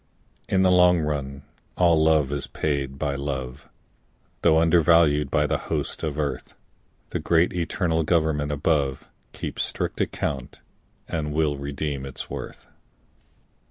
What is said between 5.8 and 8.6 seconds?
of earth; The great eternal Government